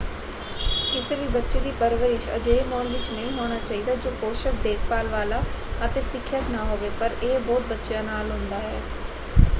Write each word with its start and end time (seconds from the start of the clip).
ਕਿਸੇ 0.91 1.15
ਵੀ 1.15 1.27
ਬੱਚੇ 1.29 1.59
ਦੀ 1.59 1.71
ਪਰਵਰਿਸ਼ 1.79 2.27
ਅਜਿਹੇ 2.29 2.63
ਮਾਹੌਲ 2.63 2.87
ਵਿੱਚ 2.87 3.11
ਨਹੀਂ 3.11 3.31
ਹੋਣਾ 3.33 3.59
ਚਾਹੀਦਾ 3.59 3.95
ਜੋ 3.97 4.11
ਪੋਸ਼ਕ 4.21 4.55
ਦੇਖਭਾਲ 4.63 5.07
ਵਾਲਾ 5.09 5.43
ਅਤੇ 5.85 6.01
ਸਿੱਖਿਅਕ 6.03 6.49
ਨਾ 6.49 6.63
ਹੋਵੇ 6.65 6.89
ਪਰ 6.99 7.11
ਇਹ 7.21 7.39
ਬਹੁਤ 7.39 7.67
ਬੱਚਿਆਂ 7.69 8.03
ਨਾਲ 8.03 8.31
ਹੁੰਦਾ 8.31 8.59
ਹੈ। 8.59 8.79